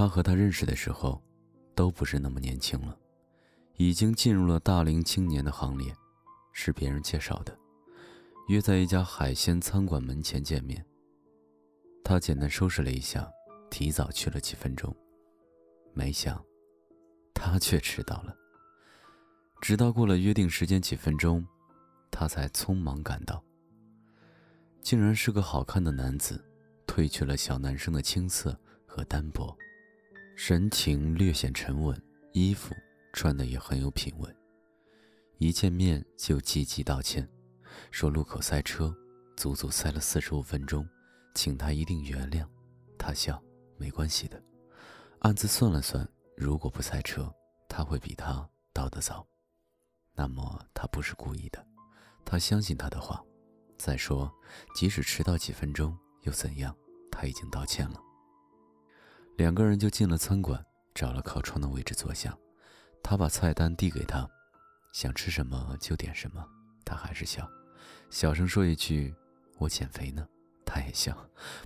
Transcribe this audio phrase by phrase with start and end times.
[0.00, 1.22] 他和她认识的时候，
[1.74, 2.98] 都不是那么年轻了，
[3.76, 5.94] 已经进入了大龄青年的行列，
[6.54, 7.54] 是别人介绍的，
[8.48, 10.82] 约在一家海鲜餐馆门前见面。
[12.02, 13.30] 他简单收拾了一下，
[13.70, 14.96] 提早去了几分钟，
[15.92, 16.42] 没想，
[17.34, 18.34] 他却迟到了。
[19.60, 21.46] 直到过了约定时间几分钟，
[22.10, 23.44] 他才匆忙赶到。
[24.80, 26.42] 竟然是个好看的男子，
[26.86, 29.54] 褪去了小男生的青涩和单薄，
[30.42, 32.74] 神情略显沉稳，衣服
[33.12, 34.36] 穿的也很有品味。
[35.36, 37.28] 一见面就积极道歉，
[37.90, 38.96] 说路口塞车，
[39.36, 40.88] 足足塞了四十五分钟，
[41.34, 42.48] 请他一定原谅。
[42.98, 43.40] 他笑，
[43.76, 44.42] 没关系的。
[45.18, 46.08] 暗自算了算，
[46.38, 47.30] 如果不塞车，
[47.68, 49.28] 他会比他到得早。
[50.14, 51.62] 那么他不是故意的，
[52.24, 53.22] 他相信他的话。
[53.76, 54.32] 再说，
[54.74, 56.74] 即使迟到几分钟又怎样？
[57.12, 58.00] 他已经道歉了。
[59.40, 60.62] 两个人就进了餐馆，
[60.94, 62.36] 找了靠窗的位置坐下。
[63.02, 64.28] 他把菜单递给他，
[64.92, 66.46] 想吃什么就点什么。
[66.84, 67.48] 他还是笑，
[68.10, 69.14] 小声说一句
[69.56, 70.28] ：“我减肥呢。”
[70.66, 71.16] 他也笑：“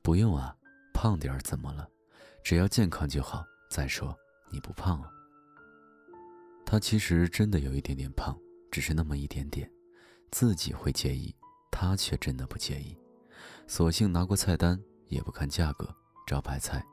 [0.00, 0.56] 不用啊，
[0.94, 1.88] 胖点儿怎么了？
[2.44, 3.44] 只要健康就好。
[3.68, 4.16] 再说
[4.48, 5.10] 你不胖啊。”
[6.64, 8.38] 他其实真的有一点点胖，
[8.70, 9.68] 只是那么一点点，
[10.30, 11.34] 自己会介意。
[11.72, 12.96] 他却真的不介意，
[13.66, 15.92] 索性拿过菜单，也不看价格，
[16.28, 16.86] 招牌菜，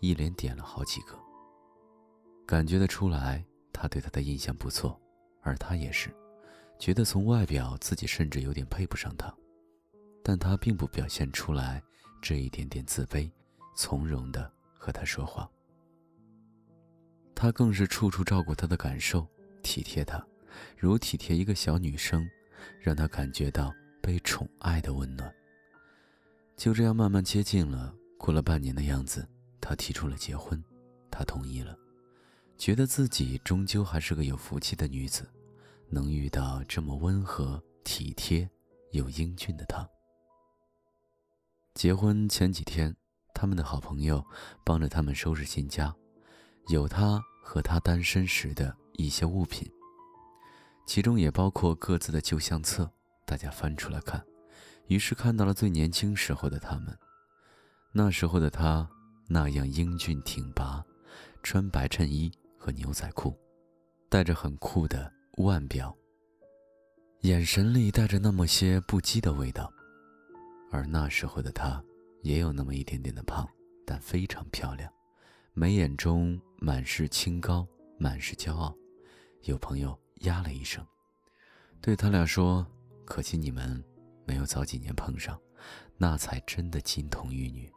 [0.00, 1.18] 一连点了好几个。
[2.46, 5.00] 感觉得出来，他对他的印象不错，
[5.42, 6.14] 而他也是，
[6.78, 9.34] 觉得从外表自己甚至有点配不上他，
[10.22, 11.82] 但他并不表现出来
[12.20, 13.30] 这一点点自卑，
[13.76, 15.50] 从容的和他说话。
[17.34, 19.26] 他更是处处照顾他的感受，
[19.62, 20.24] 体贴他，
[20.76, 22.28] 如体贴一个小女生，
[22.80, 23.72] 让他感觉到。
[24.04, 25.34] 被宠爱的温暖，
[26.58, 27.94] 就这样慢慢接近了。
[28.18, 29.26] 过了半年的样子，
[29.66, 30.62] 他提出了结婚，
[31.10, 31.74] 他同意了，
[32.58, 35.26] 觉得自己终究还是个有福气的女子，
[35.88, 38.46] 能遇到这么温和、体贴
[38.90, 39.88] 又英俊的他。
[41.72, 42.94] 结婚前几天，
[43.34, 44.22] 他们的好朋友
[44.66, 45.94] 帮着他们收拾新家，
[46.68, 49.66] 有他和他单身时的一些物品，
[50.86, 52.90] 其中也包括各自的旧相册。
[53.24, 54.22] 大家翻出来看，
[54.88, 56.94] 于是看到了最年轻时候的他们。
[57.92, 58.86] 那时候的他
[59.26, 60.84] 那样英俊挺拔，
[61.42, 63.36] 穿白衬衣和牛仔裤，
[64.08, 65.96] 带着很酷的腕表，
[67.20, 69.72] 眼神里带着那么些不羁的味道。
[70.70, 71.82] 而那时候的他
[72.22, 73.48] 也有那么一点点的胖，
[73.86, 74.92] 但非常漂亮，
[75.52, 77.66] 眉眼中满是清高，
[77.98, 78.74] 满是骄傲。
[79.42, 80.84] 有朋友呀了一声，
[81.80, 82.66] 对他俩说。
[83.06, 83.84] 可惜你们
[84.24, 85.38] 没有早几年碰上，
[85.98, 87.70] 那才真的金童玉女。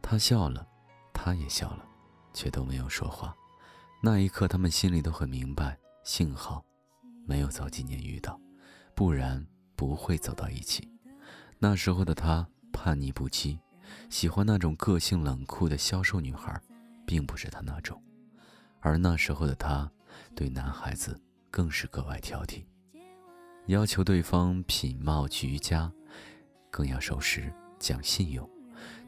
[0.00, 0.66] 他笑了，
[1.12, 1.84] 他也笑了，
[2.32, 3.34] 却都没有说话。
[4.02, 6.64] 那一刻，他们心里都很明白，幸好
[7.26, 8.40] 没有早几年遇到，
[8.94, 10.88] 不然不会走到一起。
[11.58, 13.58] 那时候的他叛逆不羁，
[14.08, 16.60] 喜欢那种个性冷酷的消瘦女孩，
[17.04, 18.00] 并不是他那种。
[18.80, 19.90] 而那时候的他，
[20.36, 21.20] 对男孩子
[21.50, 22.64] 更是格外挑剔。
[23.66, 25.92] 要求对方品貌俱佳，
[26.70, 28.48] 更要守时讲信用，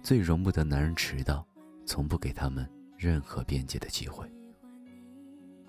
[0.02, 1.46] 最容不得男人迟到，
[1.86, 4.30] 从不给他们任何辩解的机会。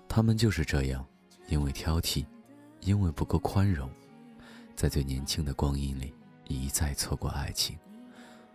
[0.08, 1.06] 他们就是这样，
[1.48, 2.24] 因为挑剔，
[2.80, 3.90] 因为不够宽容，
[4.74, 6.14] 在最年轻的光阴里
[6.48, 7.78] 一再错过爱情，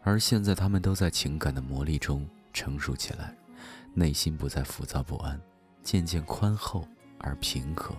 [0.03, 3.35] 而现在他们都在情感的磨砺中成熟起来，
[3.93, 5.39] 内心不再浮躁不安，
[5.83, 6.87] 渐渐宽厚
[7.19, 7.95] 而平和，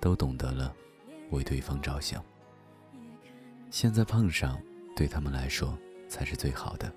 [0.00, 0.74] 都懂得了。
[1.30, 2.22] 为对方着想，
[3.70, 4.60] 现在碰上，
[4.94, 5.78] 对他们来说
[6.08, 6.92] 才是最好的，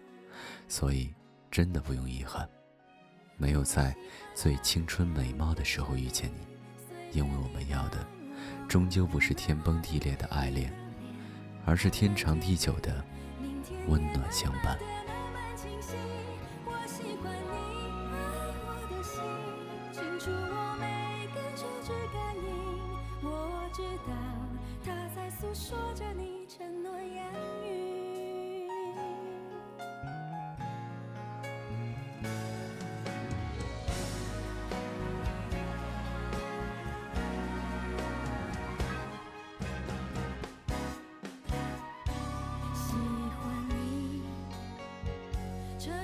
[0.68, 1.14] 所以
[1.52, 2.48] 真的不用遗憾，
[3.38, 3.96] 没有在
[4.34, 6.46] 最青春美貌的时候遇见你。
[7.12, 8.06] 因为我们要的
[8.68, 10.74] 终究不是天崩地裂的爱恋，
[11.66, 13.04] 而是天长地久的
[13.88, 14.78] 温暖相伴。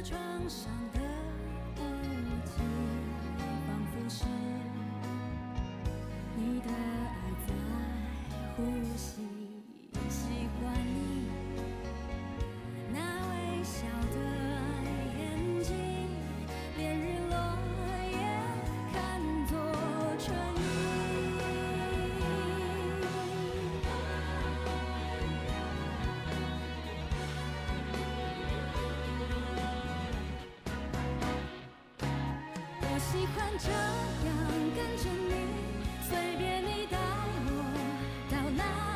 [0.03, 0.19] 窗
[0.50, 1.00] 上的
[1.77, 1.81] 雾
[2.45, 2.53] 气，
[3.68, 4.25] 仿佛是
[6.36, 7.53] 你的爱在
[8.57, 8.63] 呼
[8.98, 9.21] 吸。
[10.09, 10.25] 喜
[10.59, 11.30] 欢你
[12.92, 12.98] 那
[13.30, 14.18] 微笑的
[15.19, 15.21] 眼
[15.63, 15.69] 睛，
[16.77, 17.36] 连日落
[18.12, 18.18] 也
[18.92, 18.97] 看
[19.47, 19.54] 作
[20.18, 20.81] 春。
[33.63, 34.35] 这样
[34.75, 35.33] 跟着你
[36.09, 37.53] 随便你带我
[38.31, 38.90] 到哪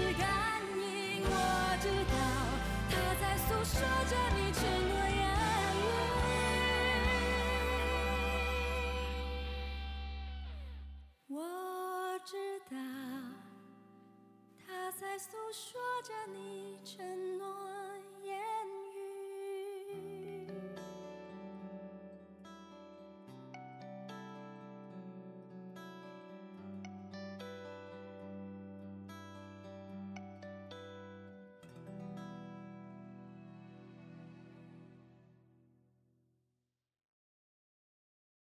[0.00, 0.24] 是感
[0.78, 1.28] 应，我
[1.82, 2.14] 知道
[2.88, 3.76] 他在诉说
[4.08, 5.22] 着你承诺言
[5.76, 5.78] 语。
[11.28, 11.36] 我
[12.24, 12.32] 知
[12.70, 12.76] 道
[14.66, 17.79] 他在诉说着你承诺。